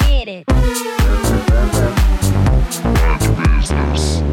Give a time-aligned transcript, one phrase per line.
[0.00, 0.44] get it.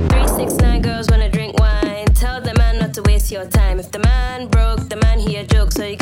[0.10, 2.06] Three six nine girls wanna drink wine.
[2.08, 3.80] Tell the man not to waste your time.
[3.80, 5.98] If the man broke, the man he a joke, so you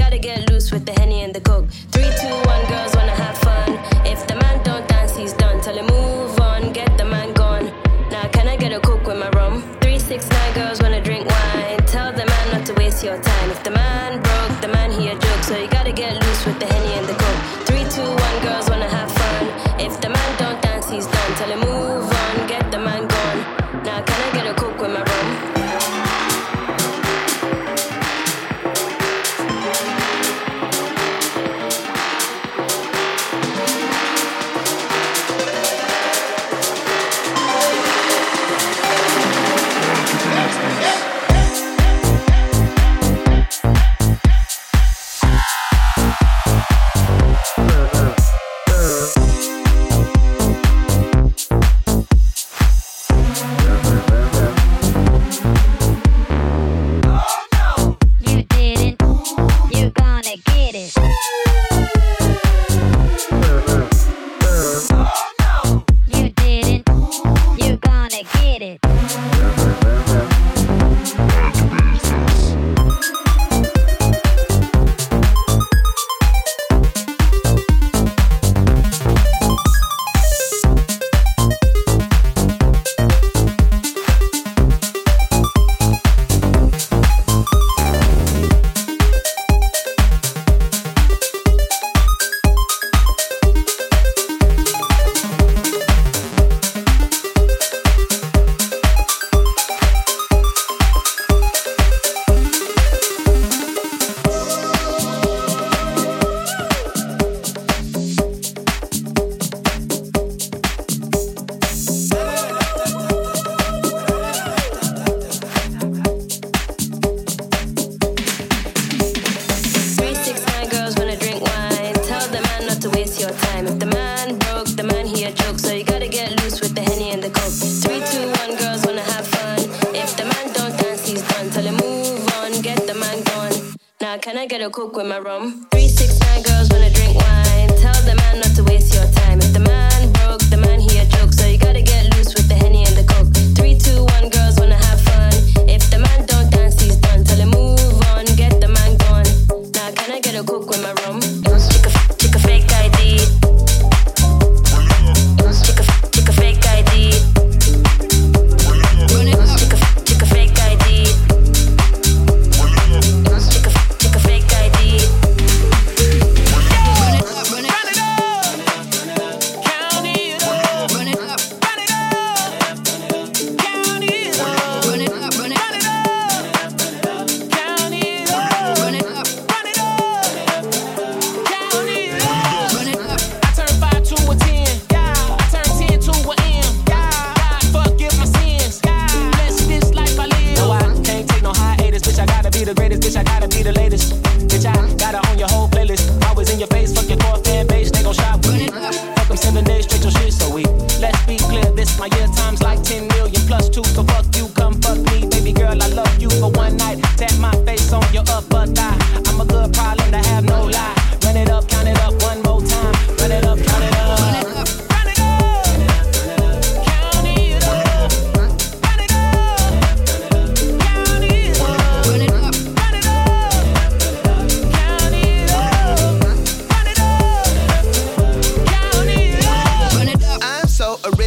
[134.57, 135.67] get a cook with my rum.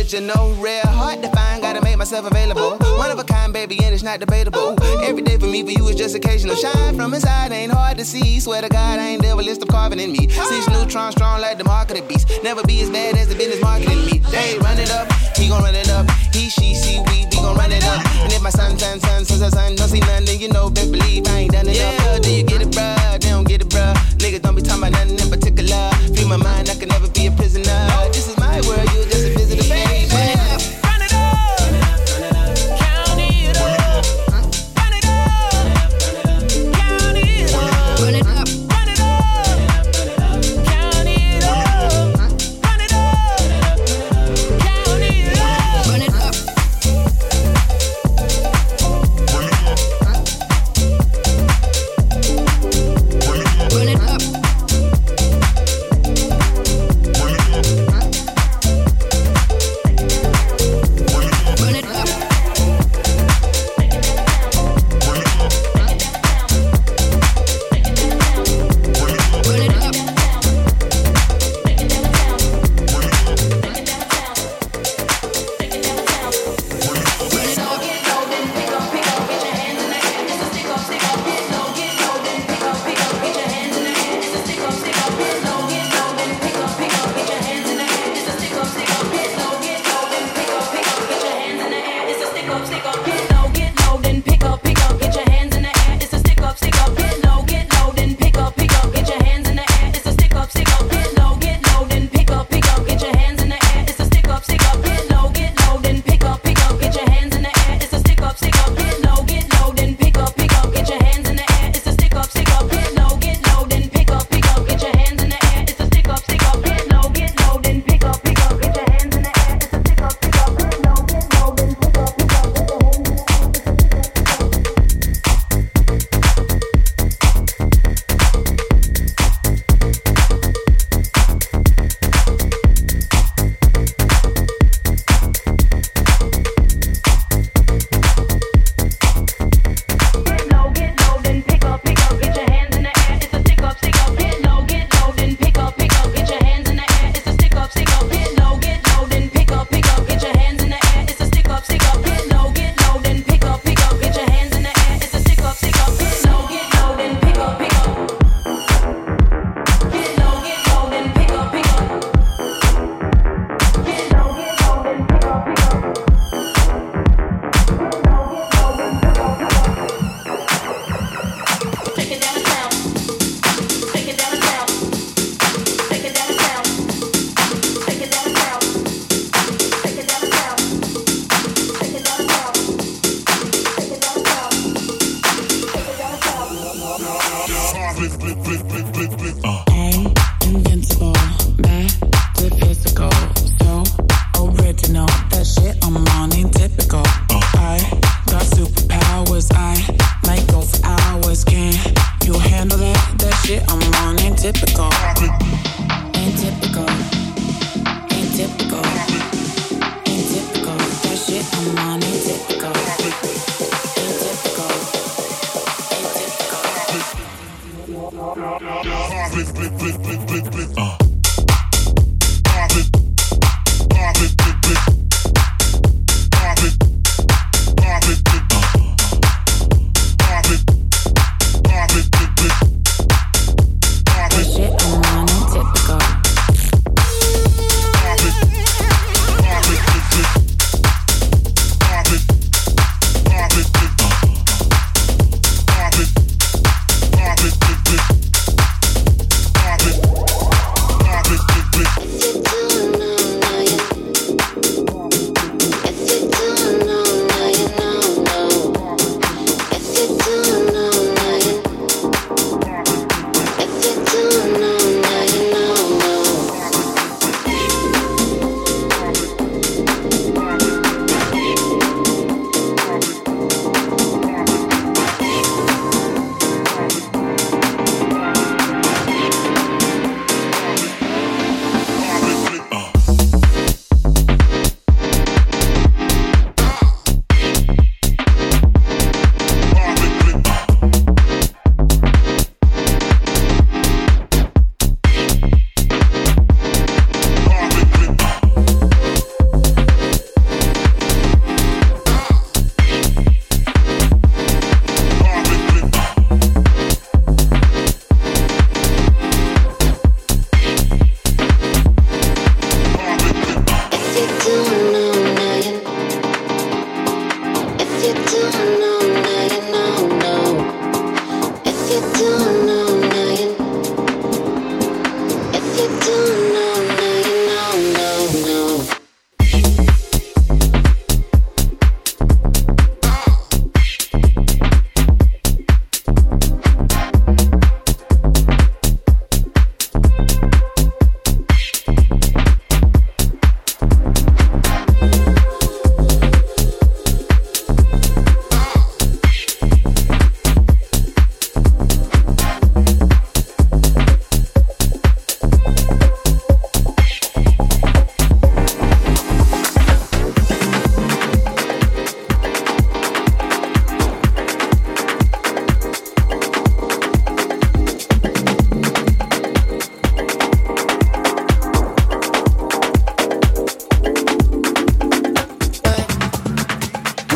[0.00, 1.60] original, rare, hard to find.
[1.60, 2.78] Gotta make myself available.
[2.96, 4.74] One of a kind, baby, and it's not debatable.
[5.02, 6.56] Every day for me, for you, is just occasional.
[6.56, 8.40] Shine from inside, ain't hard to see.
[8.40, 10.26] Swear to God, I ain't devil, list of carving in me.
[10.28, 12.30] Six neutrons strong like the market of beast.
[12.42, 14.22] Never be as bad as the business marketing me.
[14.30, 16.08] They run it up, he gon' run it up.
[16.32, 18.00] He, she, see, we, we gon' run it up.
[18.24, 20.70] And if my son, son, son, son, son, son don't see none, then you know,
[20.70, 22.14] best believe I ain't done it yeah.
[22.16, 22.22] up.
[22.22, 23.20] Do you get it, bruh?
[23.20, 23.94] They don't get it, bruh.
[24.16, 25.90] Niggas don't be talking about nothing in particular.
[26.16, 27.76] Feel my mind, I can never be a prisoner.
[28.12, 28.39] This is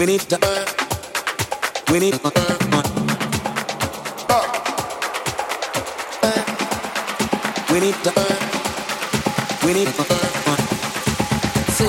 [0.04, 0.66] We need to earn.
[1.90, 2.90] We need to earn money.
[4.28, 4.44] Uh.
[7.72, 8.40] We need to earn.
[9.64, 10.68] We need to earn money.
[11.72, 11.88] Say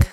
[0.00, 0.07] to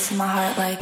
[0.00, 0.79] bass in my heart like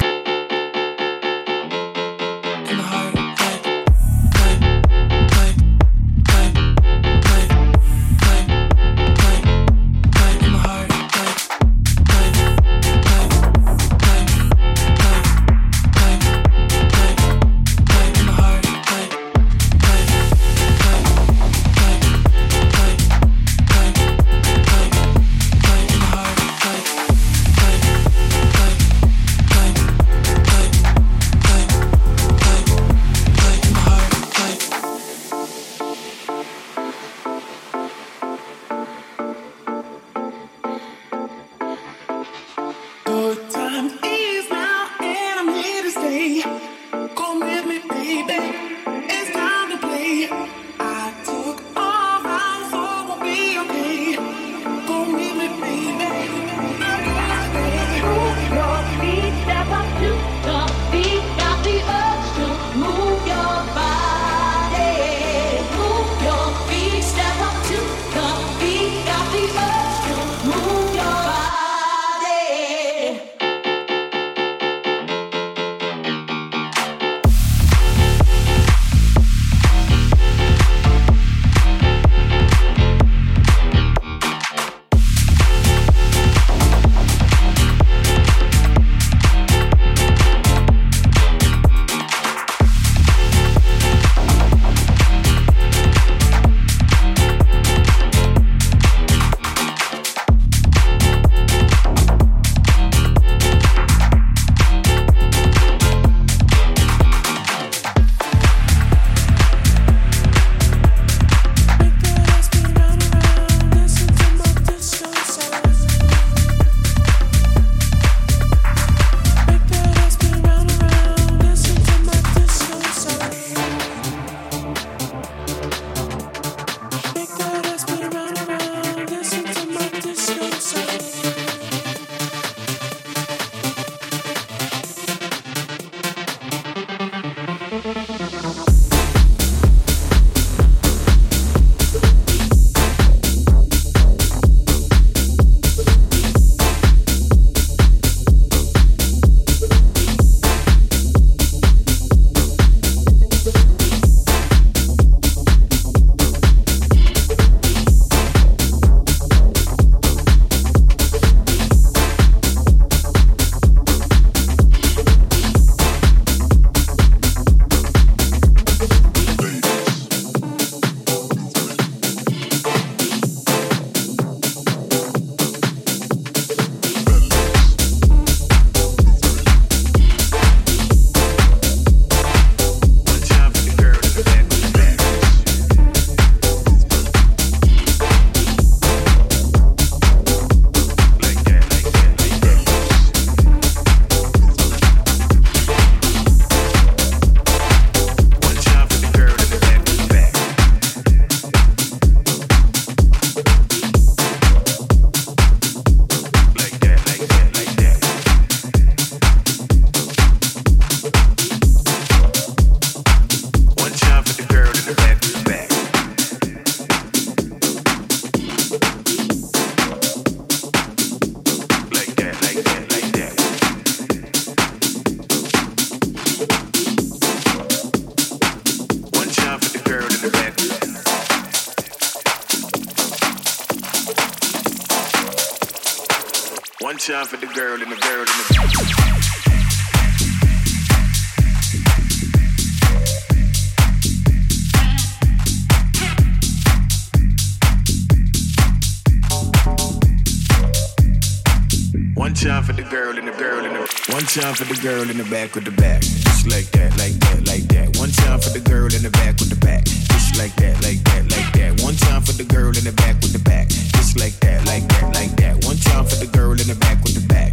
[252.39, 253.83] time for the girl and the girl in the
[254.15, 255.99] One time for the girl in the back with the back.
[255.99, 257.99] Just like that, like that, like that.
[257.99, 259.83] One time for the girl in the back with the back.
[259.83, 261.83] Just like that, like that, like that.
[261.83, 263.67] One time for the girl in the back with the back.
[263.67, 265.67] Just like that, like that, like that.
[265.67, 267.51] One time for the girl in the back with the back.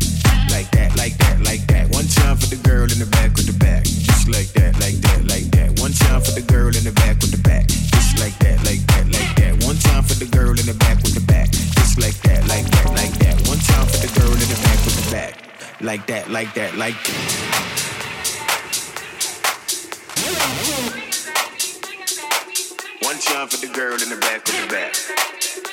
[0.54, 1.90] Like that, like that, like that.
[1.90, 3.82] One time for the girl in the back with the back.
[3.82, 5.82] Just like that, like that, like that.
[5.82, 7.66] One time for the girl in the back with the back.
[7.66, 9.66] Just like that, like that, like that.
[9.66, 11.50] One time for the girl in the back with the back.
[11.50, 13.25] Just like that, like that, like that.
[13.76, 15.82] Time for the girl in the back with the back.
[15.82, 17.12] Like that, like that, like that.
[23.02, 25.65] One time for the girl in the back with the back.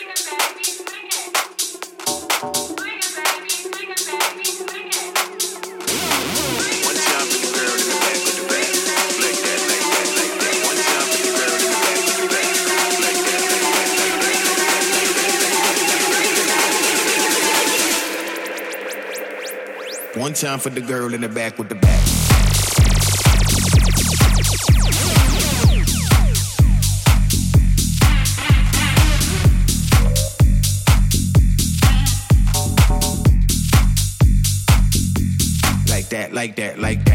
[20.23, 21.99] One time for the girl in the back with the back.
[35.89, 37.12] Like that, like that, like that.